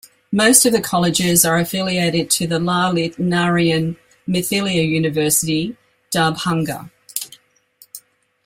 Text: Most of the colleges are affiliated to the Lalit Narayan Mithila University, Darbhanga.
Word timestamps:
Most 0.31 0.65
of 0.65 0.73
the 0.73 0.81
colleges 0.81 1.45
are 1.45 1.59
affiliated 1.59 2.31
to 2.31 2.47
the 2.47 2.57
Lalit 2.57 3.19
Narayan 3.19 3.97
Mithila 4.27 4.73
University, 4.73 5.77
Darbhanga. 6.11 6.89